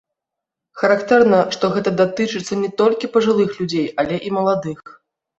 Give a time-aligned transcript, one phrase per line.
[0.83, 4.79] Характэрна, што гэта датычыцца не толькі пажылых людзей, але і маладых.